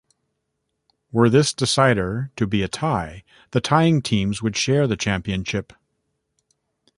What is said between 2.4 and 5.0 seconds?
be a tie, the tying teams would share the